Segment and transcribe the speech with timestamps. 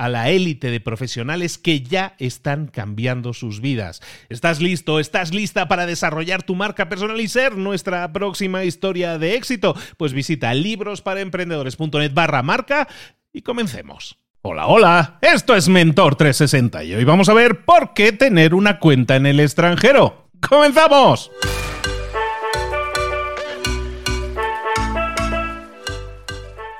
[0.00, 4.00] a la élite de profesionales que ya están cambiando sus vidas.
[4.30, 4.98] ¿Estás listo?
[4.98, 9.76] ¿Estás lista para desarrollar tu marca personal y ser nuestra próxima historia de éxito?
[9.98, 12.88] Pues visita librosparaemprendedores.net barra marca
[13.30, 14.16] y comencemos.
[14.40, 18.78] Hola, hola, esto es Mentor 360 y hoy vamos a ver por qué tener una
[18.78, 20.30] cuenta en el extranjero.
[20.48, 21.30] ¡Comenzamos!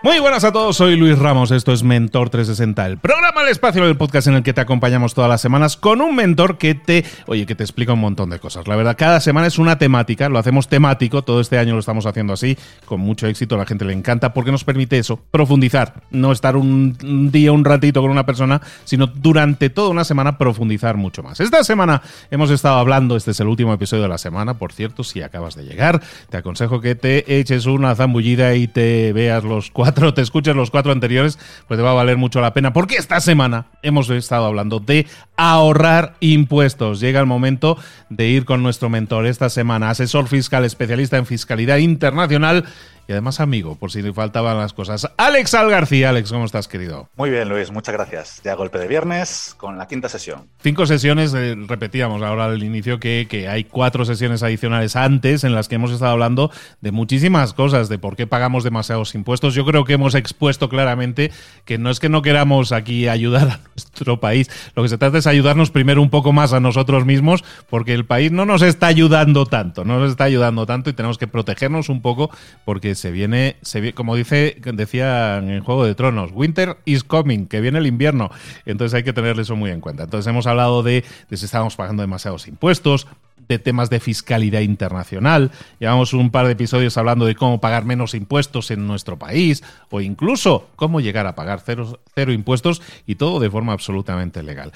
[0.03, 3.85] Muy buenas a todos, soy Luis Ramos, esto es Mentor 360, el programa del espacio
[3.85, 7.05] del podcast en el que te acompañamos todas las semanas con un mentor que te,
[7.27, 8.67] oye, que te explica un montón de cosas.
[8.67, 12.07] La verdad, cada semana es una temática, lo hacemos temático, todo este año lo estamos
[12.07, 12.57] haciendo así,
[12.87, 16.57] con mucho éxito, a la gente le encanta porque nos permite eso, profundizar, no estar
[16.57, 21.23] un, un día, un ratito con una persona, sino durante toda una semana profundizar mucho
[21.23, 21.41] más.
[21.41, 22.01] Esta semana
[22.31, 25.57] hemos estado hablando, este es el último episodio de la semana, por cierto, si acabas
[25.57, 26.01] de llegar,
[26.31, 30.71] te aconsejo que te eches una zambullida y te veas los cuatro te escuches los
[30.71, 32.73] cuatro anteriores, pues te va a valer mucho la pena.
[32.73, 35.07] Porque esta semana hemos estado hablando de
[35.37, 37.01] ahorrar impuestos.
[37.01, 37.79] Llega el momento
[38.09, 42.65] de ir con nuestro mentor esta semana, asesor fiscal especialista en fiscalidad internacional
[43.11, 45.11] y además amigo, por si le faltaban las cosas.
[45.17, 46.11] Alex Al García.
[46.11, 47.09] Alex, ¿cómo estás, querido?
[47.17, 48.41] Muy bien, Luis, muchas gracias.
[48.45, 50.47] Ya golpe de viernes con la quinta sesión.
[50.63, 55.57] Cinco sesiones, eh, repetíamos ahora al inicio que, que hay cuatro sesiones adicionales antes en
[55.57, 59.57] las que hemos estado hablando de muchísimas cosas, de por qué pagamos demasiados impuestos.
[59.57, 61.33] Yo creo que hemos expuesto claramente
[61.65, 65.19] que no es que no queramos aquí ayudar a nuestro país, lo que se trata
[65.19, 68.87] es ayudarnos primero un poco más a nosotros mismos, porque el país no nos está
[68.87, 72.31] ayudando tanto, no nos está ayudando tanto y tenemos que protegernos un poco
[72.65, 77.61] porque se viene, se como dice, decía en Juego de Tronos, Winter is coming, que
[77.61, 78.31] viene el invierno.
[78.67, 80.05] Entonces hay que tener eso muy en cuenta.
[80.05, 83.07] Entonces hemos hablado de, de si estábamos pagando demasiados impuestos,
[83.49, 85.51] de temas de fiscalidad internacional.
[85.81, 90.01] Llevamos un par de episodios hablando de cómo pagar menos impuestos en nuestro país o
[90.01, 94.73] incluso cómo llegar a pagar cero impuestos y todo de forma absolutamente legal.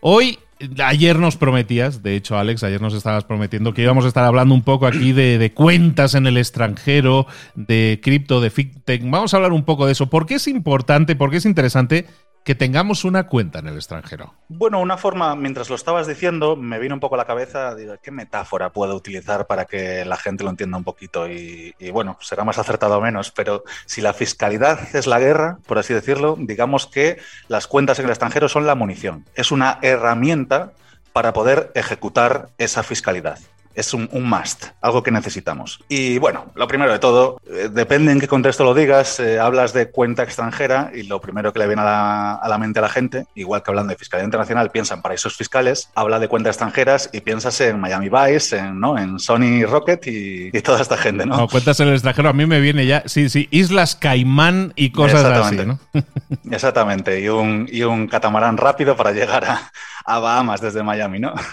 [0.00, 0.38] Hoy
[0.84, 4.54] Ayer nos prometías, de hecho, Alex, ayer nos estabas prometiendo que íbamos a estar hablando
[4.54, 9.02] un poco aquí de, cuentas en el extranjero, de cripto, de fintech.
[9.04, 10.10] Vamos a hablar un poco de eso.
[10.10, 12.06] ¿Por qué es importante, por qué es interesante
[12.44, 14.34] que tengamos una cuenta en el extranjero?
[14.48, 17.94] Bueno, una forma, mientras lo estabas diciendo, me vino un poco a la cabeza, digo,
[18.02, 21.26] ¿qué metáfora puedo utilizar para que la gente lo entienda un poquito?
[21.26, 25.58] Y, y, bueno, será más acertado o menos, pero si la fiscalidad es la guerra,
[25.66, 27.16] por así decirlo, digamos que
[27.48, 29.24] las cuentas en el extranjero son la munición.
[29.34, 30.72] Es una herramienta
[31.14, 33.38] para poder ejecutar esa fiscalidad
[33.74, 35.80] es un, un, must, algo que necesitamos.
[35.88, 39.72] Y bueno, lo primero de todo, eh, depende en qué contexto lo digas, eh, hablas
[39.72, 42.82] de cuenta extranjera y lo primero que le viene a la, a la, mente a
[42.82, 46.54] la gente, igual que hablando de fiscalidad internacional, piensa en paraísos fiscales, habla de cuentas
[46.54, 48.98] extranjeras y piensas en Miami Vice, en, ¿no?
[48.98, 51.36] en Sony Rocket y, y, toda esta gente, ¿no?
[51.36, 54.90] No, cuentas en el extranjero, a mí me viene ya, sí, sí, Islas Caimán y
[54.90, 55.78] cosas así, ¿no?
[56.50, 59.72] Exactamente, y un, y un catamarán rápido para llegar a,
[60.04, 61.34] a Bahamas desde Miami, ¿no?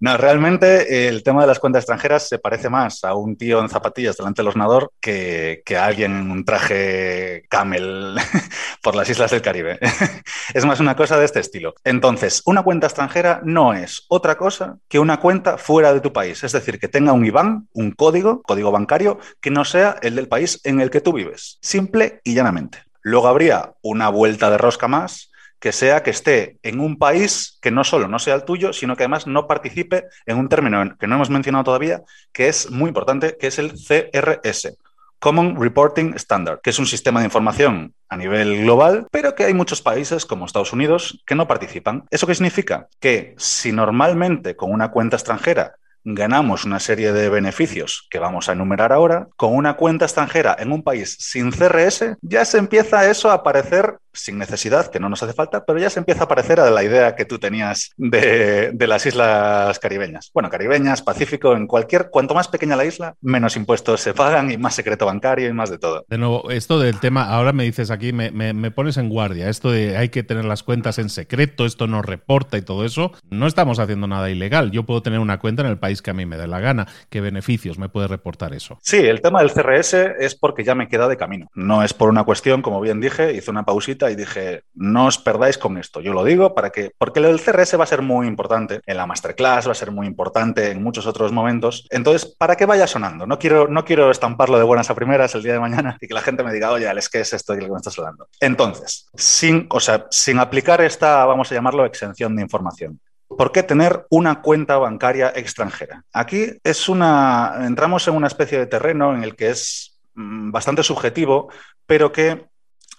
[0.00, 3.68] No, realmente el tema de las cuentas extranjeras se parece más a un tío en
[3.68, 8.16] zapatillas delante del ordenador que, que a alguien en un traje camel
[8.82, 9.78] por las islas del Caribe.
[10.54, 11.74] es más una cosa de este estilo.
[11.84, 16.42] Entonces, una cuenta extranjera no es otra cosa que una cuenta fuera de tu país,
[16.44, 20.28] es decir, que tenga un IBAN, un código, código bancario, que no sea el del
[20.28, 21.58] país en el que tú vives.
[21.60, 22.78] Simple y llanamente.
[23.02, 25.29] Luego habría una vuelta de rosca más
[25.60, 28.96] que sea que esté en un país que no solo no sea el tuyo, sino
[28.96, 32.02] que además no participe en un término que no hemos mencionado todavía,
[32.32, 34.76] que es muy importante, que es el CRS,
[35.20, 39.52] Common Reporting Standard, que es un sistema de información a nivel global, pero que hay
[39.52, 42.04] muchos países como Estados Unidos que no participan.
[42.10, 42.88] ¿Eso qué significa?
[42.98, 45.74] Que si normalmente con una cuenta extranjera
[46.04, 50.72] ganamos una serie de beneficios que vamos a enumerar ahora, con una cuenta extranjera en
[50.72, 55.22] un país sin CRS, ya se empieza eso a aparecer sin necesidad, que no nos
[55.22, 58.72] hace falta, pero ya se empieza a parecer a la idea que tú tenías de,
[58.86, 60.30] las islas caribeñas.
[60.34, 64.56] Bueno, caribeñas, Pacífico, en cualquier, cuanto más pequeña la isla, menos impuestos se pagan y
[64.56, 66.04] más secreto bancario y más de todo.
[66.08, 69.70] De nuevo, esto del tema, ahora me dices aquí, me, me pones en guardia, esto
[69.70, 73.46] de hay que tener las cuentas en secreto, esto no reporta y todo eso, no
[73.46, 74.70] estamos haciendo nada ilegal.
[74.70, 76.86] Yo puedo tener una cuenta en el país que a mí me dé la gana.
[77.08, 78.78] ¿Qué beneficios me puede reportar eso?
[78.82, 81.48] Sí, el tema del CRS es porque ya me queda de camino.
[81.54, 85.18] No es por una cuestión, como bien dije, hice una pausita y dije, no os
[85.18, 86.00] perdáis con esto.
[86.00, 89.06] Yo lo digo para que, porque el CRS va a ser muy importante en la
[89.06, 91.86] masterclass, va a ser muy importante en muchos otros momentos.
[91.90, 95.42] Entonces, para que vaya sonando, no quiero, no quiero estamparlo de buenas a primeras el
[95.42, 97.68] día de mañana y que la gente me diga, oye, Alex, ¿qué es esto que
[97.68, 98.28] me estás hablando?
[98.40, 103.00] Entonces, sin, o sea, sin aplicar esta, vamos a llamarlo, exención de información.
[103.36, 106.04] ¿Por qué tener una cuenta bancaria extranjera?
[106.12, 110.82] Aquí es una, entramos en una especie de terreno en el que es mm, bastante
[110.82, 111.48] subjetivo,
[111.86, 112.46] pero que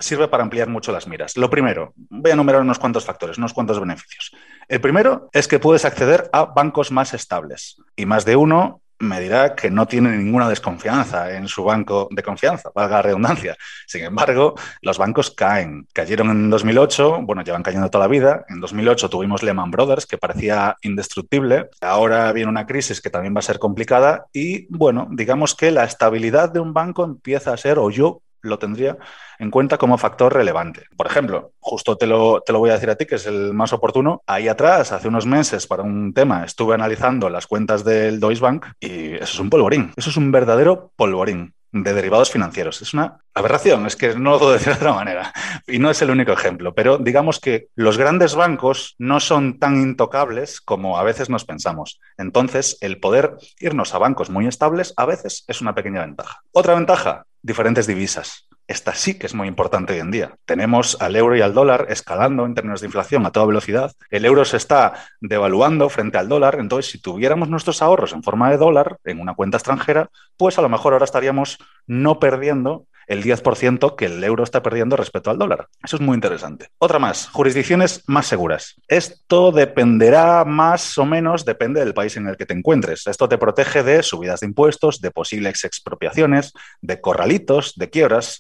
[0.02, 1.38] sirve para ampliar mucho las miras.
[1.38, 4.32] Lo primero, voy a enumerar unos cuantos factores, unos cuantos beneficios.
[4.68, 9.20] El primero es que puedes acceder a bancos más estables y más de uno me
[9.20, 13.58] dirá que no tiene ninguna desconfianza en su banco de confianza, valga la redundancia.
[13.88, 15.88] Sin embargo, los bancos caen.
[15.94, 18.46] Cayeron en 2008, bueno, llevan cayendo toda la vida.
[18.50, 21.70] En 2008 tuvimos Lehman Brothers, que parecía indestructible.
[21.82, 25.84] Ahora viene una crisis que también va a ser complicada y, bueno, digamos que la
[25.84, 28.98] estabilidad de un banco empieza a ser, o yo lo tendría
[29.40, 30.86] en cuenta como factor relevante.
[30.96, 33.54] Por ejemplo, justo te lo, te lo, voy a decir a ti, que es el
[33.54, 34.22] más oportuno.
[34.28, 38.66] Ahí atrás, hace unos meses, para un tema, estuve analizando las cuentas del Deutsche Bank
[38.80, 39.92] y eso es un polvorín.
[39.96, 42.82] Eso es un verdadero polvorín de derivados financieros.
[42.82, 45.34] Es una aberración, es que no lo puedo decir de otra manera.
[45.68, 49.82] Y no es el único ejemplo, pero digamos que los grandes bancos no son tan
[49.82, 52.00] intocables como a veces nos pensamos.
[52.18, 56.42] Entonces, el poder irnos a bancos muy estables a veces es una pequeña ventaja.
[56.52, 58.48] Otra ventaja, diferentes divisas.
[58.68, 60.36] Esta sí que es muy importante hoy en día.
[60.46, 63.92] Tenemos al euro y al dólar escalando en términos de inflación a toda velocidad.
[64.10, 66.56] El euro se está devaluando frente al dólar.
[66.58, 70.62] Entonces, si tuviéramos nuestros ahorros en forma de dólar en una cuenta extranjera, pues a
[70.62, 75.38] lo mejor ahora estaríamos no perdiendo el 10% que el euro está perdiendo respecto al
[75.38, 75.68] dólar.
[75.84, 76.70] Eso es muy interesante.
[76.78, 78.76] Otra más, jurisdicciones más seguras.
[78.88, 83.08] Esto dependerá más o menos, depende del país en el que te encuentres.
[83.08, 88.40] Esto te protege de subidas de impuestos, de posibles expropiaciones, de corralitos, de quiebras.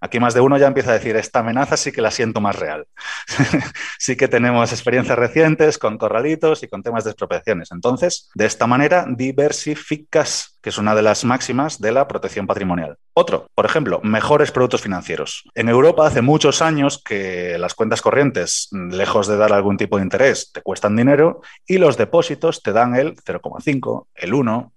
[0.00, 2.56] Aquí más de uno ya empieza a decir, esta amenaza sí que la siento más
[2.56, 2.86] real.
[3.98, 7.70] sí que tenemos experiencias recientes con corralitos y con temas de expropiaciones.
[7.72, 12.96] Entonces, de esta manera, diversificas, que es una de las máximas de la protección patrimonial.
[13.14, 15.44] Otro, por ejemplo, mejores productos financieros.
[15.54, 20.04] En Europa hace muchos años que las cuentas corrientes, lejos de dar algún tipo de
[20.04, 24.72] interés, te cuestan dinero y los depósitos te dan el 0,5, el 1,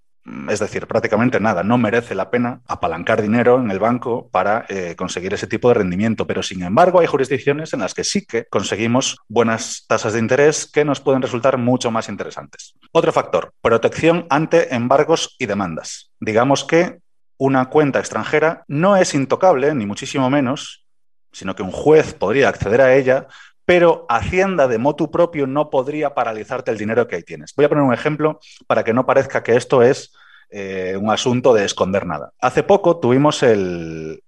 [0.48, 1.62] es decir, prácticamente nada.
[1.62, 5.74] No merece la pena apalancar dinero en el banco para eh, conseguir ese tipo de
[5.74, 6.26] rendimiento.
[6.26, 10.70] Pero, sin embargo, hay jurisdicciones en las que sí que conseguimos buenas tasas de interés
[10.70, 12.74] que nos pueden resultar mucho más interesantes.
[12.92, 16.12] Otro factor, protección ante embargos y demandas.
[16.20, 16.98] Digamos que
[17.36, 20.86] una cuenta extranjera no es intocable, ni muchísimo menos,
[21.32, 23.26] sino que un juez podría acceder a ella
[23.64, 27.54] pero Hacienda de motu propio no podría paralizarte el dinero que ahí tienes.
[27.54, 30.12] Voy a poner un ejemplo para que no parezca que esto es
[30.52, 32.32] eh, un asunto de esconder nada.
[32.40, 34.22] Hace poco tuvimos el,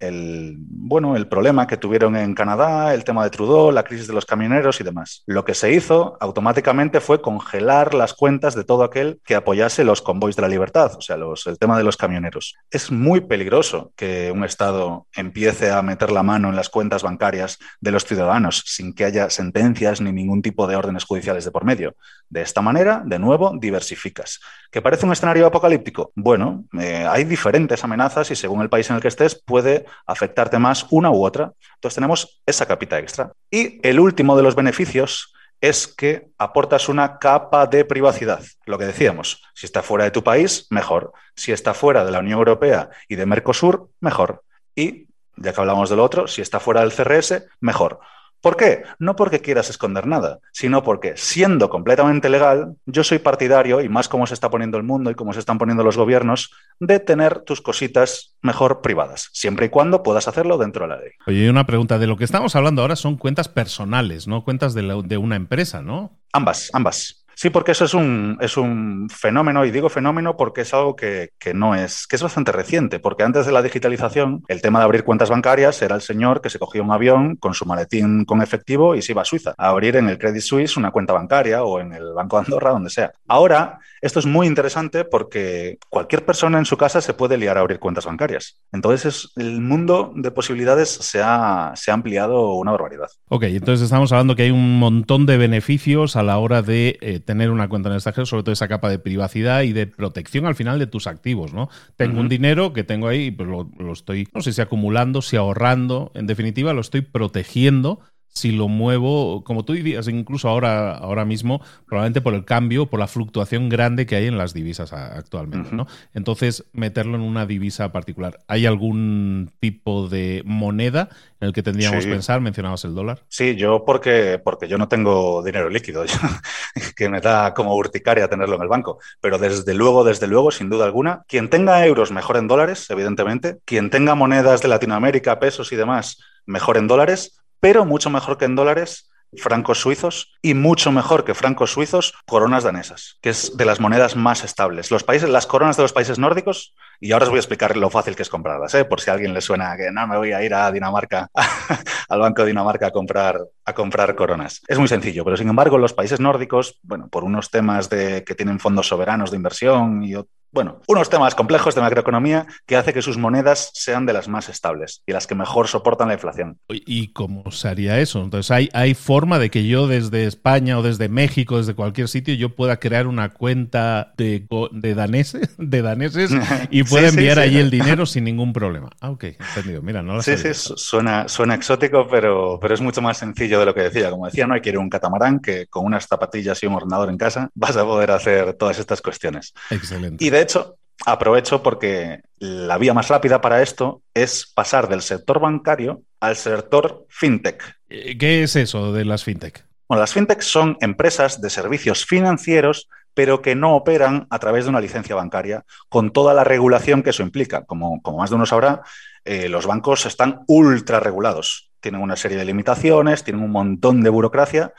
[0.59, 4.25] bueno, el problema que tuvieron en Canadá, el tema de Trudeau, la crisis de los
[4.25, 5.23] camioneros y demás.
[5.27, 10.01] Lo que se hizo automáticamente fue congelar las cuentas de todo aquel que apoyase los
[10.01, 11.17] convoys de la libertad, o sea,
[11.47, 12.55] el tema de los camioneros.
[12.71, 17.59] Es muy peligroso que un Estado empiece a meter la mano en las cuentas bancarias
[17.81, 21.65] de los ciudadanos sin que haya sentencias ni ningún tipo de órdenes judiciales de por
[21.65, 21.97] medio.
[22.29, 24.41] De esta manera, de nuevo, diversificas.
[24.71, 26.13] ¿Que parece un escenario apocalíptico?
[26.17, 30.59] Bueno, eh, hay diferentes amenazas y según el país en el que estés puede afectarte
[30.59, 31.53] más una u otra.
[31.75, 33.33] Entonces tenemos esa capita extra.
[33.51, 38.43] Y el último de los beneficios es que aportas una capa de privacidad.
[38.67, 41.13] Lo que decíamos, si está fuera de tu país, mejor.
[41.35, 44.45] Si está fuera de la Unión Europea y de Mercosur, mejor.
[44.77, 47.99] Y, ya que hablamos del otro, si está fuera del CRS, mejor.
[48.45, 48.83] ¿Por qué?
[48.99, 54.07] No porque quieras esconder nada, sino porque siendo completamente legal, yo soy partidario, y más
[54.07, 57.41] como se está poniendo el mundo y como se están poniendo los gobiernos, de tener
[57.41, 61.13] tus cositas mejor privadas, siempre y cuando puedas hacerlo dentro de la ley.
[61.27, 65.03] Oye, una pregunta, de lo que estamos hablando ahora son cuentas personales, no cuentas de,
[65.07, 66.21] de una empresa, ¿no?
[66.31, 67.24] Ambas, ambas.
[67.35, 71.31] Sí, porque eso es un, es un fenómeno, y digo fenómeno porque es algo que,
[71.55, 75.05] no es, que es bastante reciente, porque antes de la digitalización, el tema de abrir
[75.05, 78.95] cuentas bancarias era el señor que se cogía un avión con su maletín con efectivo
[78.95, 81.81] y se iba a Suiza a abrir en el Credit Suisse una cuenta bancaria o
[81.81, 83.13] en el Banco de Andorra, donde sea.
[83.29, 87.61] Ahora, esto es muy interesante porque cualquier persona en su casa se puede liar a
[87.61, 88.59] abrir cuentas bancarias.
[88.73, 93.09] Entonces, el mundo de posibilidades se ha, se ha ampliado una barbaridad.
[93.29, 97.21] Ok, entonces estamos hablando que hay un montón de beneficios a la hora de eh,
[97.25, 100.47] tener una cuenta en el extranjero, sobre todo esa capa de privacidad y de protección
[100.47, 101.69] al final de tus activos, ¿no?
[101.97, 105.37] Tengo un dinero que tengo ahí, pues lo, lo, estoy, no sé si acumulando, si
[105.37, 108.01] ahorrando, en definitiva lo estoy protegiendo
[108.37, 112.99] si lo muevo, como tú dirías, incluso ahora, ahora mismo, probablemente por el cambio, por
[112.99, 115.87] la fluctuación grande que hay en las divisas actualmente, ¿no?
[116.15, 118.41] Entonces, meterlo en una divisa particular.
[118.49, 121.11] ¿Hay algún tipo de moneda
[121.41, 122.41] en el que tendríamos que pensar?
[122.41, 123.23] Mencionabas el dólar.
[123.29, 126.05] Sí, yo porque, porque yo no tengo dinero líquido,
[126.97, 128.99] que me da como urticaria tenerlo en el banco.
[129.21, 133.59] Pero desde luego, desde luego, sin duda alguna, quien tenga euros mejor en dólares, evidentemente.
[133.65, 138.45] Quien tenga monedas de Latinoamérica, pesos y demás, mejor en dólares pero mucho mejor que
[138.45, 143.65] en dólares francos suizos y mucho mejor que francos suizos coronas danesas, que es de
[143.65, 144.91] las monedas más estables.
[144.91, 147.89] Los países, las coronas de los países nórdicos, y ahora os voy a explicar lo
[147.89, 148.85] fácil que es comprarlas, ¿eh?
[148.85, 151.31] por si a alguien le suena que no me voy a ir a Dinamarca,
[152.11, 154.61] al Banco de Dinamarca a comprar, a comprar coronas.
[154.69, 158.35] Es muy sencillo, pero sin embargo los países nórdicos, bueno, por unos temas de que
[158.35, 160.17] tienen fondos soberanos de inversión y
[160.55, 164.49] bueno, unos temas complejos de macroeconomía que hace que sus monedas sean de las más
[164.49, 166.59] estables y las que mejor soportan la inflación.
[166.69, 168.23] ¿Y cómo se haría eso?
[168.23, 172.35] Entonces, ¿hay, hay forma de que yo desde España o desde México, desde cualquier sitio,
[172.35, 176.31] yo pueda crear una cuenta de, de daneses, de daneses
[176.71, 178.91] y pueda enviar allí el dinero sin ningún problema?
[179.01, 179.83] Ah, ok, entendido.
[179.83, 183.67] Mira, no lo Sí, sí, suena, suena exótico, pero, pero es mucho más sencillo de
[183.67, 184.11] lo que decía.
[184.11, 186.75] Como decía, no hay que ir a un catamarán que con unas zapatillas y un
[186.75, 189.53] ordenador en casa vas a poder hacer todas estas cuestiones.
[189.71, 190.25] Excelente.
[190.25, 195.41] Y de hecho, aprovecho porque la vía más rápida para esto es pasar del sector
[195.41, 197.63] bancario al sector fintech.
[197.89, 199.67] Eh, ¿Qué es eso de las fintech?
[199.89, 204.71] Bueno, las fintech son empresas de servicios financieros pero que no operan a través de
[204.71, 207.65] una licencia bancaria, con toda la regulación que eso implica.
[207.65, 208.83] Como, como más de uno sabrá,
[209.25, 211.71] eh, los bancos están ultra regulados.
[211.81, 214.75] Tienen una serie de limitaciones, tienen un montón de burocracia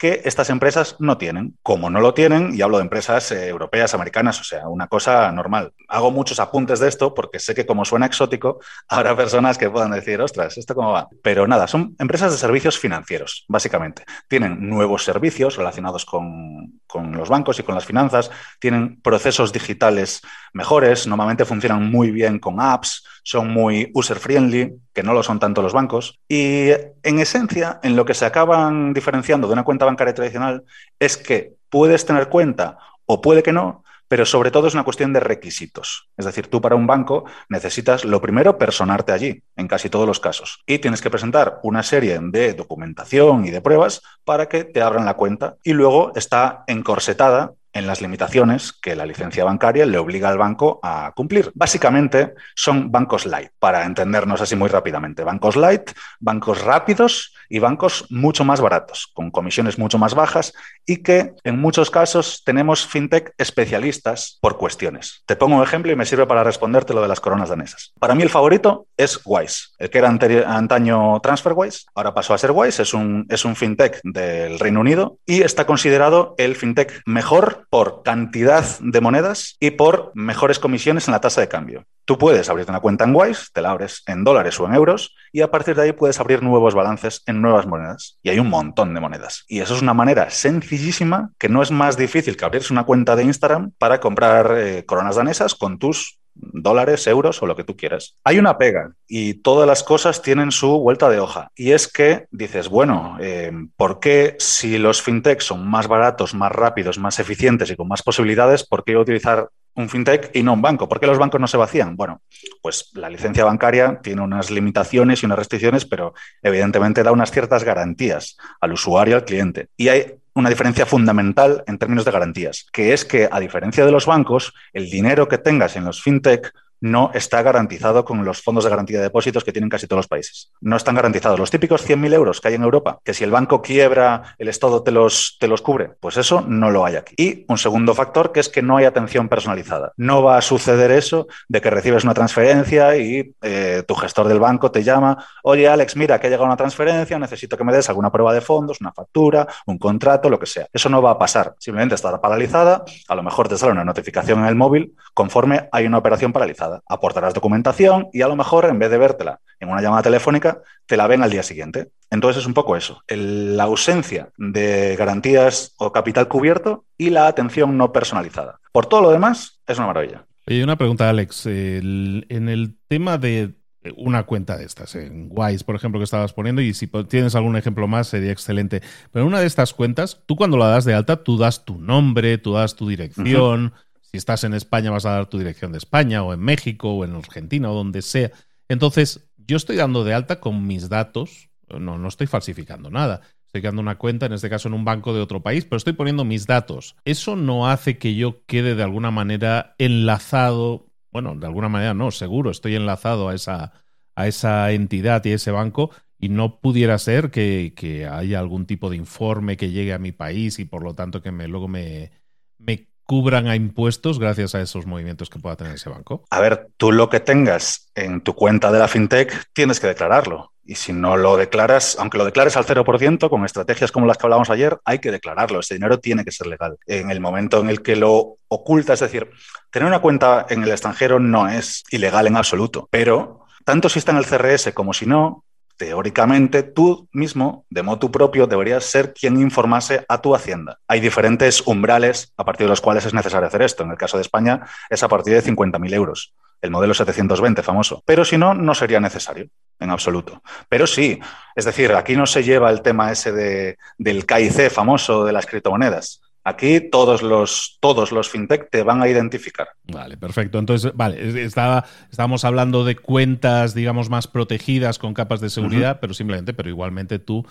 [0.00, 1.58] que estas empresas no tienen.
[1.62, 5.30] Como no lo tienen, y hablo de empresas eh, europeas, americanas, o sea, una cosa
[5.30, 5.74] normal.
[5.88, 9.90] Hago muchos apuntes de esto porque sé que como suena exótico, habrá personas que puedan
[9.90, 11.06] decir, ostras, ¿esto cómo va?
[11.22, 14.06] Pero nada, son empresas de servicios financieros, básicamente.
[14.26, 20.22] Tienen nuevos servicios relacionados con, con los bancos y con las finanzas, tienen procesos digitales
[20.54, 25.62] mejores, normalmente funcionan muy bien con apps, son muy user-friendly, que no lo son tanto
[25.62, 26.18] los bancos.
[26.28, 26.70] Y
[27.02, 30.64] en esencia, en lo que se acaban diferenciando de una cuenta bancaria tradicional
[30.98, 35.12] es que puedes tener cuenta o puede que no, pero sobre todo es una cuestión
[35.12, 36.08] de requisitos.
[36.16, 40.18] Es decir, tú para un banco necesitas lo primero personarte allí, en casi todos los
[40.18, 44.82] casos, y tienes que presentar una serie de documentación y de pruebas para que te
[44.82, 49.98] abran la cuenta y luego está encorsetada en las limitaciones que la licencia bancaria le
[49.98, 51.50] obliga al banco a cumplir.
[51.54, 55.24] Básicamente son bancos light, para entendernos así muy rápidamente.
[55.24, 60.52] Bancos light, bancos rápidos y bancos mucho más baratos, con comisiones mucho más bajas
[60.86, 65.22] y que en muchos casos tenemos fintech especialistas por cuestiones.
[65.26, 67.92] Te pongo un ejemplo y me sirve para responderte lo de las coronas danesas.
[67.98, 72.52] Para mí el favorito es Wise, el que era antaño TransferWise, ahora pasó a ser
[72.52, 77.59] Wise, es un, es un fintech del Reino Unido y está considerado el fintech mejor
[77.68, 81.84] por cantidad de monedas y por mejores comisiones en la tasa de cambio.
[82.04, 85.14] Tú puedes abrirte una cuenta en Wise, te la abres en dólares o en euros
[85.32, 88.18] y a partir de ahí puedes abrir nuevos balances en nuevas monedas.
[88.22, 89.44] Y hay un montón de monedas.
[89.46, 93.14] Y eso es una manera sencillísima que no es más difícil que abrirse una cuenta
[93.16, 97.76] de Instagram para comprar eh, coronas danesas con tus dólares, euros o lo que tú
[97.76, 98.16] quieras.
[98.24, 101.50] Hay una pega y todas las cosas tienen su vuelta de hoja.
[101.54, 106.52] Y es que dices, bueno, eh, ¿por qué si los fintechs son más baratos, más
[106.52, 110.62] rápidos, más eficientes y con más posibilidades, por qué utilizar un fintech y no un
[110.62, 110.88] banco?
[110.88, 111.96] ¿Por qué los bancos no se vacían?
[111.96, 112.22] Bueno,
[112.62, 117.64] pues la licencia bancaria tiene unas limitaciones y unas restricciones, pero evidentemente da unas ciertas
[117.64, 119.68] garantías al usuario, al cliente.
[119.76, 123.92] Y hay una diferencia fundamental en términos de garantías, que es que, a diferencia de
[123.92, 128.64] los bancos, el dinero que tengas en los fintech no está garantizado con los fondos
[128.64, 130.52] de garantía de depósitos que tienen casi todos los países.
[130.60, 131.38] No están garantizados.
[131.38, 134.82] Los típicos 100.000 euros que hay en Europa, que si el banco quiebra, el Estado
[134.82, 137.14] te los, te los cubre, pues eso no lo hay aquí.
[137.16, 139.92] Y un segundo factor que es que no hay atención personalizada.
[139.96, 144.40] No va a suceder eso de que recibes una transferencia y eh, tu gestor del
[144.40, 147.88] banco te llama, oye Alex, mira que ha llegado una transferencia, necesito que me des
[147.88, 150.66] alguna prueba de fondos, una factura, un contrato, lo que sea.
[150.72, 151.54] Eso no va a pasar.
[151.58, 155.86] Simplemente estará paralizada, a lo mejor te sale una notificación en el móvil conforme hay
[155.86, 159.82] una operación paralizada aportarás documentación y a lo mejor en vez de vértela en una
[159.82, 161.90] llamada telefónica, te la ven al día siguiente.
[162.10, 167.76] Entonces es un poco eso, la ausencia de garantías o capital cubierto y la atención
[167.76, 168.58] no personalizada.
[168.72, 170.24] Por todo lo demás, es una maravilla.
[170.46, 171.46] Y una pregunta, Alex.
[171.46, 173.54] en el tema de
[173.96, 177.56] una cuenta de estas, en Wise, por ejemplo, que estabas poniendo, y si tienes algún
[177.56, 178.82] ejemplo más, sería excelente.
[179.12, 181.78] Pero en una de estas cuentas, tú cuando la das de alta, tú das tu
[181.78, 183.72] nombre, tú das tu dirección.
[184.10, 187.04] Si estás en España vas a dar tu dirección de España o en México o
[187.04, 188.32] en Argentina o donde sea.
[188.68, 193.20] Entonces, yo estoy dando de alta con mis datos, no, no estoy falsificando nada.
[193.46, 195.92] Estoy creando una cuenta, en este caso en un banco de otro país, pero estoy
[195.92, 196.96] poniendo mis datos.
[197.04, 202.10] Eso no hace que yo quede de alguna manera enlazado, bueno, de alguna manera no,
[202.10, 203.72] seguro, estoy enlazado a esa,
[204.14, 208.66] a esa entidad y a ese banco y no pudiera ser que, que, haya algún
[208.66, 211.66] tipo de informe que llegue a mi país y por lo tanto que me, luego
[211.66, 212.12] me,
[212.58, 216.22] me cubran a impuestos gracias a esos movimientos que pueda tener ese banco?
[216.30, 220.52] A ver, tú lo que tengas en tu cuenta de la fintech tienes que declararlo.
[220.64, 224.26] Y si no lo declaras, aunque lo declares al 0%, con estrategias como las que
[224.26, 225.58] hablábamos ayer, hay que declararlo.
[225.58, 226.76] Ese dinero tiene que ser legal.
[226.86, 229.28] En el momento en el que lo oculta, es decir,
[229.72, 234.12] tener una cuenta en el extranjero no es ilegal en absoluto, pero tanto si está
[234.12, 235.44] en el CRS como si no,
[235.80, 240.78] teóricamente tú mismo, de modo propio, deberías ser quien informase a tu hacienda.
[240.86, 243.82] Hay diferentes umbrales a partir de los cuales es necesario hacer esto.
[243.82, 244.60] En el caso de España
[244.90, 248.02] es a partir de 50.000 euros, el modelo 720 famoso.
[248.04, 250.42] Pero si no, no sería necesario en absoluto.
[250.68, 251.18] Pero sí,
[251.56, 255.46] es decir, aquí no se lleva el tema ese de, del KIC famoso de las
[255.46, 256.20] criptomonedas.
[256.50, 259.68] Aquí todos los, todos los fintech te van a identificar.
[259.84, 260.58] Vale, perfecto.
[260.58, 266.12] Entonces, vale, estaba, estábamos hablando de cuentas, digamos, más protegidas con capas de seguridad, pero
[266.12, 267.46] simplemente, pero igualmente tú,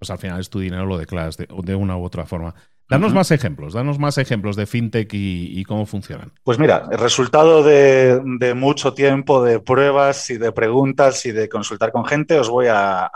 [0.00, 2.54] pues al final es tu dinero, lo declaras de, de una u otra forma.
[2.90, 6.32] Danos más ejemplos, danos más ejemplos de fintech y, cómo funcionan.
[6.42, 8.20] Pues mira, el resultado de,
[8.56, 13.08] mucho tiempo de pruebas y de preguntas y de consultar con gente, os voy a,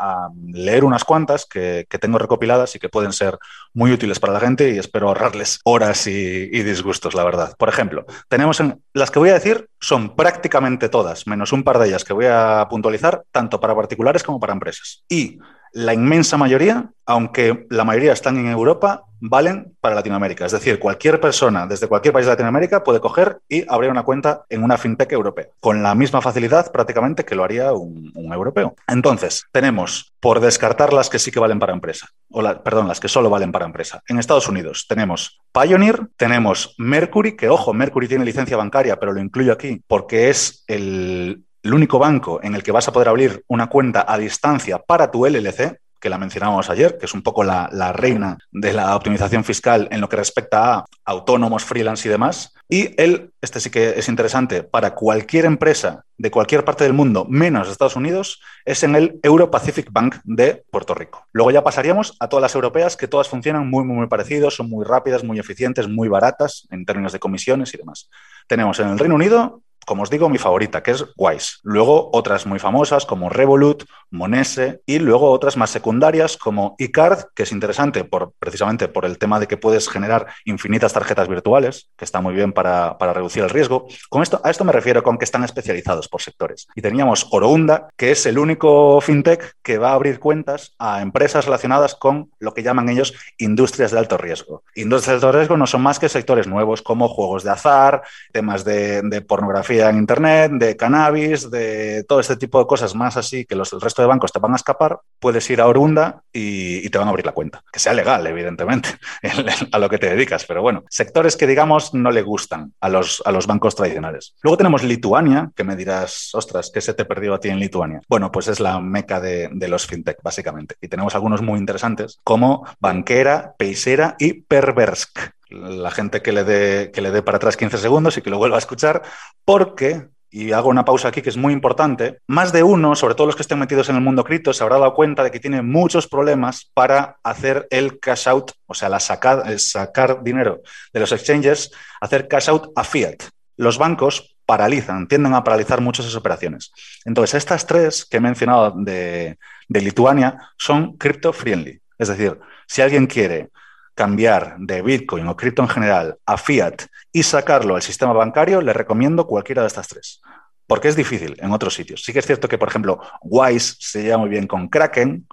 [0.53, 3.37] leer unas cuantas que, tengo recopiladas y que pueden ser
[3.73, 7.57] muy útiles para la gente y espero ahorrarles horas y, disgustos, la verdad.
[7.59, 11.81] Por ejemplo, tenemos en, las que voy a decir son prácticamente todas, menos un par
[11.81, 15.03] de ellas que voy a puntualizar, tanto para particulares como para empresas.
[15.09, 15.41] Y
[15.75, 20.47] la inmensa mayoría, aunque la mayoría están en Europa, valen para Latinoamérica.
[20.47, 24.45] Es decir, cualquier persona desde cualquier país de Latinoamérica puede coger y abrir una cuenta
[24.49, 28.75] en una fintech europea, con la misma facilidad prácticamente que lo haría un, europeo.
[28.87, 33.09] Entonces, tenemos, por descartar las que sí que valen para empresa, o perdón, las que
[33.09, 34.03] solo valen para empresa.
[34.09, 39.21] En Estados Unidos tenemos Pioneer, tenemos Mercury, que ojo, Mercury tiene licencia bancaria, pero lo
[39.21, 43.43] incluyo aquí porque es el el único banco en el que vas a poder abrir
[43.49, 47.43] una cuenta a distancia para tu LLC, que la mencionábamos ayer, que es un poco
[47.43, 52.53] la, reina de la optimización fiscal en lo que respecta a autónomos, freelance y demás.
[52.69, 57.27] Y él, este sí que es interesante, para cualquier empresa de cualquier parte del mundo,
[57.31, 61.27] menos Estados Unidos, es en el Euro Pacific Bank de Puerto Rico.
[61.33, 64.85] Luego ya pasaríamos a todas las europeas, que todas funcionan muy, muy, muy son muy
[64.85, 68.11] rápidas, muy eficientes, muy baratas en términos de comisiones y demás.
[68.47, 71.59] Tenemos en el Reino Unido como os digo, mi favorita, que es Wise.
[71.63, 77.43] Luego otras muy famosas como Revolut, Monese y luego otras más secundarias como iCard, que
[77.43, 82.05] es interesante por, precisamente por el tema de que puedes generar infinitas tarjetas virtuales, que
[82.05, 83.87] está muy bien para, reducir el riesgo.
[84.09, 86.67] Con esto, a esto me refiero con que están especializados por sectores.
[86.75, 91.45] Y teníamos Orounda, que es el único fintech que va a abrir cuentas a empresas
[91.45, 94.63] relacionadas con lo que llaman ellos industrias de alto riesgo.
[94.75, 98.65] Industrias de alto riesgo no son más que sectores nuevos como juegos de azar, temas
[98.65, 103.55] de pornografía en Internet, de cannabis, de todo este tipo de cosas más así que
[103.55, 106.99] los, el resto de bancos te van a escapar, puedes ir a Orunda y, te
[106.99, 107.63] van a abrir la cuenta.
[107.73, 108.91] Que sea legal, evidentemente,
[109.73, 110.45] a lo que te dedicas.
[110.45, 114.35] Pero bueno, sectores que digamos no le gustan a los, a los bancos tradicionales.
[114.43, 118.01] Luego tenemos Lituania, que me dirás, ostras, ¿qué se te perdió a ti en Lituania?
[118.09, 120.77] Bueno, pues es la meca de, de los fintech, básicamente.
[120.81, 126.91] Y tenemos algunos muy interesantes como Banquera, Peisera y Perversk la gente que le dé
[126.93, 129.03] que le dé para atrás 15 segundos y que lo vuelva a escuchar,
[129.45, 133.29] porque y hago una pausa aquí que es muy importante, más de uno, sobre todo
[133.29, 135.63] los que estén metidos en el mundo cripto, se habrá dado cuenta de que tiene
[135.63, 140.61] muchos problemas para hacer el cash out, o sea, la sacar, sacar dinero
[140.93, 143.23] de los exchanges, hacer cash out a fiat.
[143.57, 146.73] Los bancos paralizan, tienden a paralizar muchas esas operaciones.
[147.05, 149.39] Entonces, estas tres que he mencionado de,
[149.69, 151.81] de Lituania son crypto friendly.
[151.97, 153.51] Es decir, si alguien quiere
[153.95, 158.73] cambiar de Bitcoin o cripto en general a fiat y sacarlo al sistema bancario, le
[158.73, 160.21] recomiendo cualquiera de estas tres.
[160.67, 162.03] Porque es difícil en otros sitios.
[162.03, 165.27] Sí que es cierto que, por ejemplo, Wise se lleva muy bien con Kraken,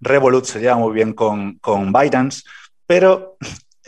[0.00, 2.42] Revolut se lleva muy bien con, con Binance,
[2.86, 3.36] pero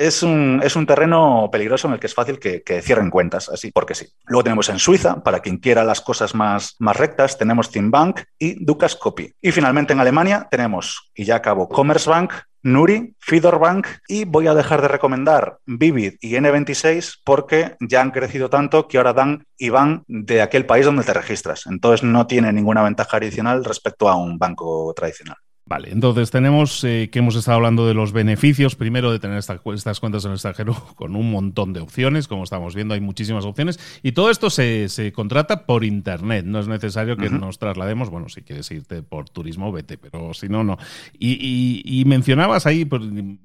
[0.01, 3.71] es un, es un, terreno peligroso en el que es fácil que, cierren cuentas, así
[3.71, 4.07] porque sí.
[4.25, 8.65] Luego tenemos en Suiza, para quien quiera las cosas más, más rectas, tenemos Bank y
[8.65, 9.35] Dukas Copy.
[9.43, 13.15] Y finalmente en Alemania tenemos, y ya acabo, Commerzbank, Nuri,
[13.61, 18.87] Bank y voy a dejar de recomendar Vivid y N26 porque ya han crecido tanto
[18.87, 21.67] que ahora dan y van de aquel país donde te registras.
[21.67, 25.37] Entonces no tiene ninguna ventaja adicional respecto a un banco tradicional.
[25.71, 29.61] Vale, entonces tenemos eh, que hemos estado hablando de los beneficios, primero de tener estas
[30.01, 33.79] cuentas en el extranjero con un montón de opciones, como estamos viendo, hay muchísimas opciones,
[34.03, 38.43] y todo esto se, contrata por Internet, no es necesario que nos traslademos, bueno, si
[38.43, 40.77] quieres irte por turismo, vete, pero si no, no.
[41.17, 43.03] Y, mencionabas ahí, pues,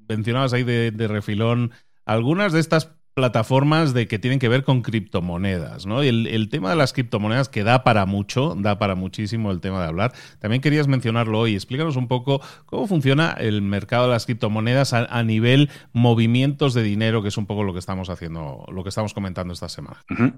[0.08, 1.70] mencionabas ahí de, de refilón
[2.06, 6.02] algunas de estas plataformas de que tienen que ver con criptomonedas, ¿no?
[6.02, 9.86] El, tema de las criptomonedas que da para mucho, da para muchísimo el tema de
[9.86, 10.12] hablar.
[10.38, 11.54] También querías mencionarlo hoy.
[11.54, 17.22] Explícanos un poco cómo funciona el mercado de las criptomonedas a, nivel movimientos de dinero,
[17.22, 19.96] que es un poco lo que estamos haciendo, lo que estamos comentando esta semana.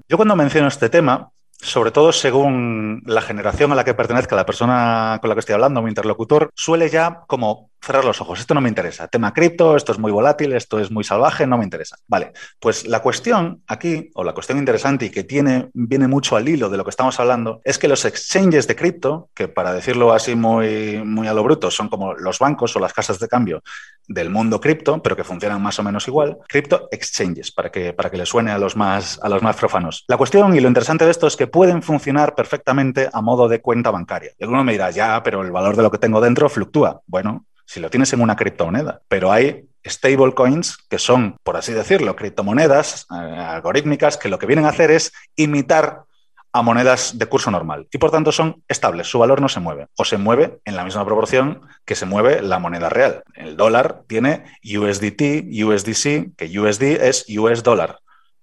[0.09, 4.47] Yo cuando menciono este tema, sobre todo según la generación a la que pertenezca la
[4.47, 8.41] persona con la que estoy hablando, mi interlocutor, suele ya como cerrar los ojos.
[8.41, 9.09] Esto no me interesa.
[9.09, 11.97] Tema cripto, esto es muy volátil, esto es muy salvaje, no me interesa.
[12.07, 16.49] Vale, pues la cuestión aquí, o la cuestión interesante y que tiene, viene mucho al
[16.49, 20.13] hilo de lo que estamos hablando, es que los exchanges de cripto, que para decirlo
[20.13, 23.63] así muy, muy a lo bruto, son como los bancos o las casas de cambio
[24.07, 28.11] del mundo cripto, pero que funcionan más o menos igual, cripto exchanges, para que, para
[28.11, 30.05] que le suene a los, más, a los más profanos.
[30.09, 33.61] La cuestión y lo interesante de esto es que pueden funcionar perfectamente a modo de
[33.61, 34.33] cuenta bancaria.
[34.39, 37.01] Y alguno me dirá, ya, pero el valor de lo que tengo dentro fluctúa.
[37.07, 39.03] Bueno, si lo tienes en una criptomoneda.
[39.09, 44.65] Pero hay stablecoins que son, por así decirlo, criptomonedas eh, algorítmicas que lo que vienen
[44.65, 46.05] a hacer es imitar
[46.51, 49.89] a monedas de curso normal y por tanto son estables, su valor no se mueve
[49.97, 53.23] o se mueve en la misma proporción que se mueve la moneda real.
[53.35, 57.99] El dólar tiene USDT, USDC, que USD es US dólar.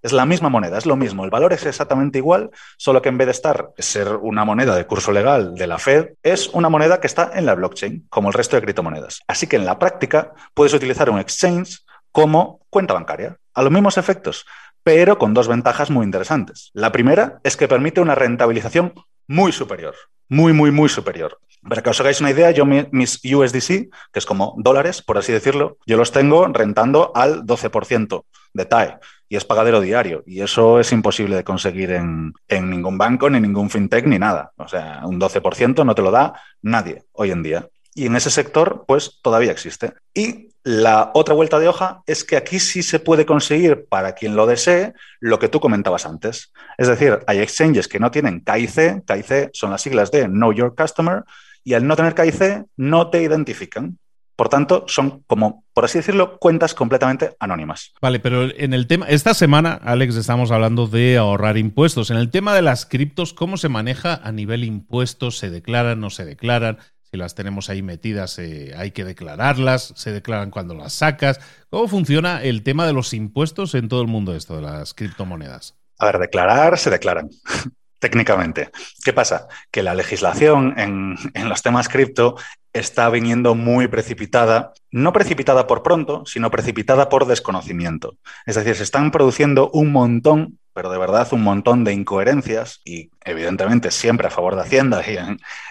[0.06, 1.24] Es la misma moneda, es lo mismo.
[1.24, 4.86] El valor es exactamente igual, solo que en vez de estar, ser una moneda de
[4.86, 8.36] curso legal de la Fed, es una moneda que está en la blockchain, como el
[8.36, 9.22] resto de criptomonedas.
[9.28, 11.80] Así que en la práctica puedes utilizar un exchange
[12.12, 14.46] como cuenta bancaria, a los mismos efectos,
[14.84, 16.70] pero con dos ventajas muy interesantes.
[16.74, 18.94] La primera es que permite una rentabilización
[19.26, 19.96] muy superior,
[20.30, 21.40] muy, muy, muy superior.
[21.68, 25.32] Para que os hagáis una idea, yo mis USDC, que es como dólares, por así
[25.32, 28.24] decirlo, yo los tengo rentando al 12%
[28.54, 30.24] de TAE y es pagadero diario.
[30.26, 34.52] Y eso es imposible de conseguir en, en, ningún banco, ni ningún fintech, ni nada.
[34.58, 37.68] O sea, un 12% no te lo da nadie hoy en día.
[37.94, 39.94] Y en ese sector, pues todavía existe.
[40.14, 44.36] Y la otra vuelta de hoja es que aquí sí se puede conseguir para quien
[44.36, 46.52] lo desee lo que tú comentabas antes.
[46.78, 50.76] Es decir, hay exchanges que no tienen KIC, KIC son las siglas de Know Your
[50.76, 51.24] Customer,
[51.66, 53.98] y al no tener KIC no te identifican.
[54.36, 57.94] Por tanto, son como, por así decirlo, cuentas completamente anónimas.
[58.02, 62.12] Vale, pero en el tema, esta semana, Alex, estamos hablando de ahorrar impuestos.
[62.12, 65.38] En el tema de las criptos, ¿cómo se maneja a nivel impuestos?
[65.38, 66.80] ¿Se declaran, no se declaran?
[67.10, 71.40] Si las tenemos ahí metidas, eh, hay que declararlas, se declaran cuando las sacas.
[71.70, 75.76] ¿Cómo funciona el tema de los impuestos en todo el mundo esto de las criptomonedas?
[75.98, 77.30] A ver, declarar, se declaran
[78.00, 78.72] técnicamente.
[79.04, 79.48] ¿Qué pasa?
[79.72, 82.36] Que la legislación en, en, los temas cripto
[82.76, 88.18] está viniendo muy precipitada, no precipitada por pronto, sino precipitada por desconocimiento.
[88.46, 93.10] Es decir, se están produciendo un montón pero de verdad un montón de incoherencias y
[93.24, 95.18] evidentemente siempre a favor de Hacienda y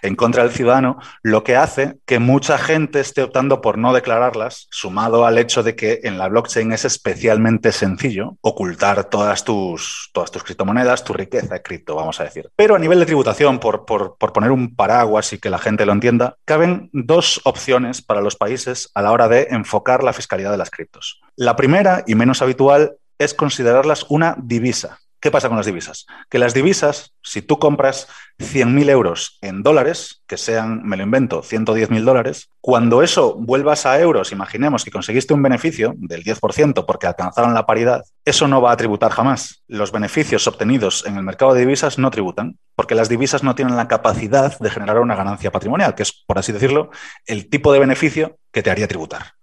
[0.03, 4.67] en, contra del ciudadano, lo que hace que mucha gente esté optando por no declararlas,
[4.71, 10.31] sumado al hecho de que en la blockchain es especialmente sencillo ocultar todas tus, todas
[10.31, 12.51] tus criptomonedas, tu riqueza de cripto, vamos a decir.
[12.57, 15.85] Pero a nivel de tributación, por, por, por poner un paraguas y que la gente
[15.85, 20.53] lo entienda, caben dos opciones para los países a la hora de enfocar la fiscalidad
[20.53, 21.21] de las criptos.
[21.35, 25.01] La primera y menos habitual es considerarlas una divisa.
[25.25, 26.05] ¿Qué pasa con las divisas?
[26.29, 28.09] Que las divisas, si tú compras
[28.41, 33.99] 100.000 euros en dólares, que sean, me lo invento, 110.000 dólares, cuando eso vuelvas a
[33.99, 38.73] euros, imaginemos que conseguiste un beneficio del 10% porque alcanzaron la paridad, eso no va
[38.73, 39.63] a tributar jamás.
[39.67, 42.59] Los beneficios obtenidos en el mercado de divisas no tributan.
[42.77, 46.39] porque las divisas no tienen la capacidad de generar una ganancia patrimonial, que es, por
[46.39, 46.91] así decirlo,
[47.25, 49.37] el tipo de beneficio que te haría tributar.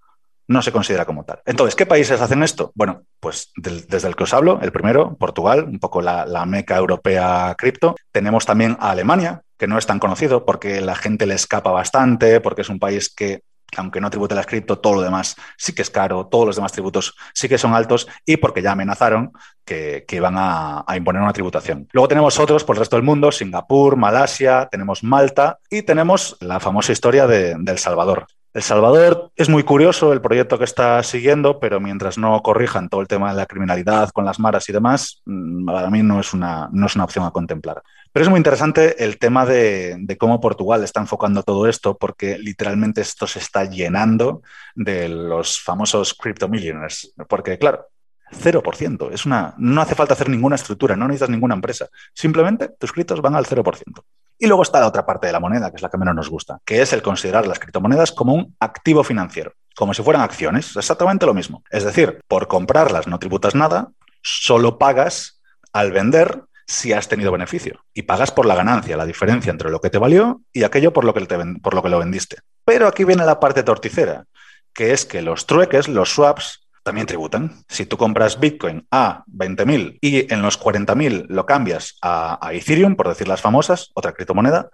[0.51, 1.39] No se considera como tal.
[1.45, 2.73] Entonces, ¿qué países hacen esto?
[2.75, 7.55] Bueno, pues desde el que os hablo, el primero, Portugal, un poco la, meca europea
[7.57, 7.95] cripto.
[8.11, 12.41] Tenemos también a Alemania, que no es tan conocido porque la gente le escapa bastante,
[12.41, 13.43] porque es un país que
[13.77, 16.73] aunque no tribute las cripto, todo lo demás sí que es caro, todos los demás
[16.73, 19.31] tributos sí que son altos y porque ya amenazaron
[19.63, 21.87] que, que iban a, imponer una tributación.
[21.93, 26.59] Luego tenemos otros por el resto del mundo, Singapur, Malasia, tenemos Malta y tenemos la
[26.59, 28.27] famosa historia de, de El Salvador.
[28.53, 32.99] El Salvador es muy curioso el proyecto que está siguiendo, pero mientras no corrijan todo
[32.99, 36.33] el tema de la criminalidad con las maras y demás, mm, para mí no es
[36.33, 37.81] una, no es una opción a contemplar.
[38.11, 42.99] Pero es muy interesante el tema de, cómo Portugal está enfocando todo esto, porque literalmente
[42.99, 44.41] esto se está llenando
[44.75, 47.13] de los famosos crypto millionaires.
[47.29, 47.87] Porque, claro,
[48.31, 49.11] 0%.
[49.13, 51.87] Es una, no hace falta hacer ninguna estructura, no necesitas ninguna empresa.
[52.13, 54.03] Simplemente tus criptos van al 0%.
[54.41, 56.27] Y luego está la otra parte de la moneda, que es la que menos nos
[56.27, 60.75] gusta, que es el considerar las criptomonedas como un activo financiero, como si fueran acciones,
[60.75, 61.63] exactamente lo mismo.
[61.69, 63.91] Es decir, por comprarlas no tributas nada,
[64.23, 69.51] solo pagas al vender si has tenido beneficio y pagas por la ganancia, la diferencia
[69.51, 71.99] entre lo que te valió y aquello por lo que, te, por lo, que lo
[71.99, 72.37] vendiste.
[72.65, 74.25] Pero aquí viene la parte torticera,
[74.73, 77.63] que es que los trueques, los swaps, también tributan.
[77.67, 83.07] Si tú compras Bitcoin a 20.000 y en los 40.000 lo cambias a, Ethereum, por
[83.07, 84.69] decir las famosas, otra criptomoneda,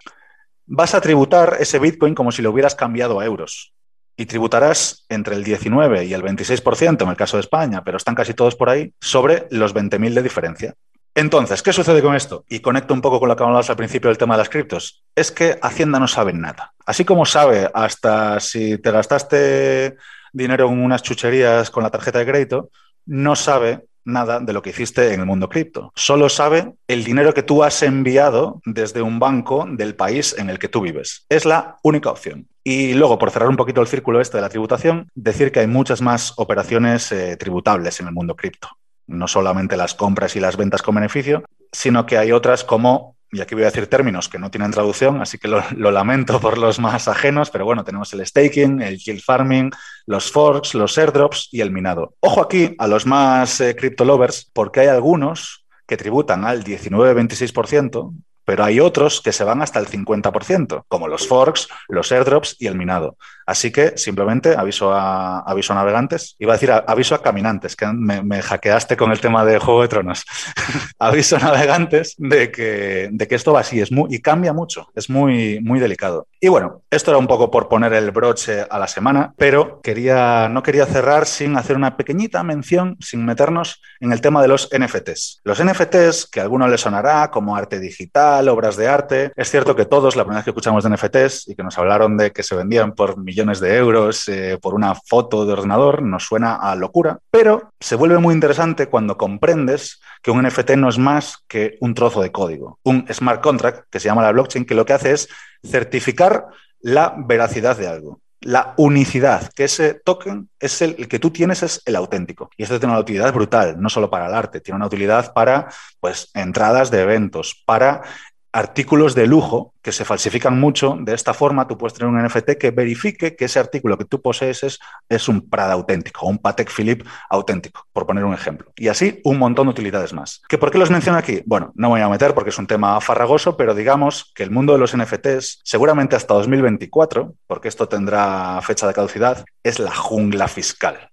[0.66, 3.72] vas a tributar ese Bitcoin como si lo hubieras cambiado a euros.
[4.16, 8.14] Y tributarás entre el 19 y el 26% en el caso de España, pero están
[8.14, 10.74] casi todos por ahí, sobre los 20.000 de diferencia.
[11.14, 12.44] Entonces, ¿qué sucede con esto?
[12.48, 15.04] Y conecto un poco con lo que hablamos al principio del tema de las criptos.
[15.16, 16.74] Es que Hacienda no sabe nada.
[16.86, 19.96] Así como sabe hasta si te gastaste
[20.32, 22.70] dinero en unas chucherías con la tarjeta de crédito,
[23.06, 25.92] no sabe nada de lo que hiciste en el mundo cripto.
[25.94, 30.58] Solo sabe el dinero que tú has enviado desde un banco del país en el
[30.58, 31.26] que tú vives.
[31.28, 32.48] Es la única opción.
[32.64, 35.66] Y luego, por cerrar un poquito el círculo este de la tributación, decir que hay
[35.66, 38.68] muchas más operaciones eh, tributables en el mundo cripto.
[39.06, 43.40] No solamente las compras y las ventas con beneficio, sino que hay otras como y
[43.40, 46.78] aquí voy a decir términos que no tienen traducción, así que lo, lamento por los
[46.78, 49.70] más ajenos, pero bueno, tenemos el staking, el yield farming,
[50.06, 52.14] los forks, los airdrops y el minado.
[52.20, 58.14] Ojo aquí a los más eh, crypto lovers, porque hay algunos que tributan al 19-26%,
[58.48, 62.66] pero hay otros que se van hasta el 50%, como los forks, los airdrops y
[62.66, 63.18] el minado.
[63.44, 68.22] Así que simplemente aviso a, aviso navegantes, iba a decir aviso a caminantes, que me,
[68.22, 70.24] me, hackeaste con el tema de Juego de Tronos.
[70.98, 74.88] aviso a navegantes de que, de que esto va así es muy, y cambia mucho,
[74.94, 76.26] es muy, muy delicado.
[76.40, 80.48] Y bueno, esto era un poco por poner el broche a la semana, pero quería,
[80.48, 84.68] no quería cerrar sin hacer una pequeñita mención, sin meternos en el tema de los
[84.72, 85.40] NFTs.
[85.42, 89.74] Los NFTs, que a alguno le sonará como arte digital, obras de arte, es cierto
[89.74, 92.44] que todos, la primera vez que escuchamos de NFTs y que nos hablaron de que
[92.44, 96.76] se vendían por millones de euros eh, por una foto de ordenador, nos suena a
[96.76, 101.78] locura, pero se vuelve muy interesante cuando comprendes que un NFT no es más que
[101.80, 104.92] un trozo de código, un smart contract que se llama la blockchain, que lo que
[104.92, 105.28] hace es
[105.64, 106.46] certificar
[106.80, 111.62] la veracidad de algo la unicidad, que ese token es el, el, que tú tienes,
[111.62, 112.50] es el auténtico.
[112.56, 115.68] Y esto tiene una utilidad brutal, no solo para el arte, tiene una utilidad para
[116.00, 118.02] pues, entradas de eventos, para
[118.52, 120.96] artículos de lujo que se falsifican mucho.
[121.00, 124.20] De esta forma, tú puedes tener un NFT que verifique que ese artículo que tú
[124.20, 128.72] posees es, un Prada auténtico, un Patek Philippe auténtico, por poner un ejemplo.
[128.76, 130.42] Y así un montón de utilidades más.
[130.48, 131.42] ¿Que ¿Por qué los menciono aquí?
[131.46, 134.50] Bueno, no me voy a meter porque es un tema farragoso, pero digamos que el
[134.50, 139.94] mundo de los NFTs, seguramente hasta 2024, porque esto tendrá fecha de caducidad, es la
[139.94, 141.10] jungla fiscal.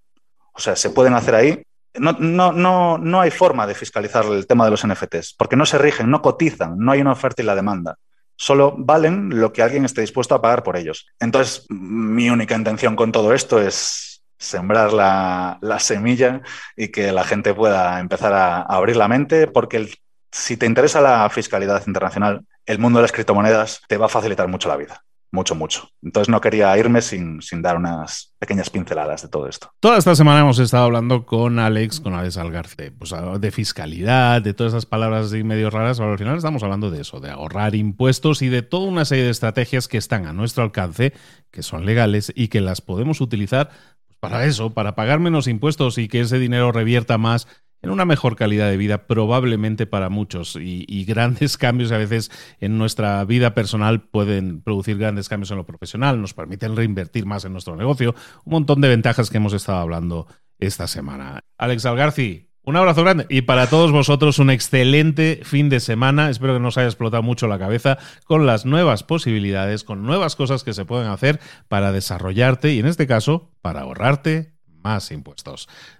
[0.53, 1.63] O sea, se pueden hacer ahí
[1.99, 5.65] no, no, no, no hay forma de fiscalizar el tema de los NFTs, porque no
[5.65, 7.97] se rigen, no cotizan, no hay una oferta y la demanda.
[8.37, 11.07] Solo valen lo que alguien esté dispuesto a pagar por ellos.
[11.19, 16.41] Entonces, mi única intención con todo esto es sembrar la, la semilla
[16.75, 19.89] y que la gente pueda empezar a, abrir la mente, porque
[20.31, 24.47] si te interesa la fiscalidad internacional, el mundo de las criptomonedas te va a facilitar
[24.49, 25.89] mucho la vida mucho, mucho.
[26.01, 29.71] Entonces no quería irme sin, sin, dar unas pequeñas pinceladas de todo esto.
[29.79, 34.53] Toda esta semana hemos estado hablando con Alex, con Alex Algarce, pues, de fiscalidad, de
[34.53, 38.41] todas esas palabras medio raras, pero al final estamos hablando de eso, de ahorrar impuestos
[38.41, 41.13] y de toda una serie de estrategias que están a nuestro alcance,
[41.51, 43.69] que son legales y que las podemos utilizar
[44.19, 47.47] para eso, para pagar menos impuestos y que ese dinero revierta más
[47.81, 52.77] en una mejor calidad de vida probablemente para muchos y, grandes cambios a veces en
[52.77, 57.51] nuestra vida personal pueden producir grandes cambios en lo profesional, nos permiten reinvertir más en
[57.51, 60.27] nuestro negocio, un montón de ventajas que hemos estado hablando
[60.59, 61.43] esta semana.
[61.57, 66.31] Alex Algarci, Un abrazo grande y para todos vosotros un excelente fin de semana.
[66.31, 70.35] Espero que no os haya explotado mucho la cabeza con las nuevas posibilidades, con nuevas
[70.35, 75.67] cosas que se pueden hacer para desarrollarte y en este caso para ahorrarte más impuestos.